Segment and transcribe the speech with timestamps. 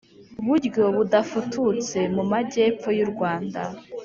[0.45, 3.61] buryo budafututse mu magepfo y urwanda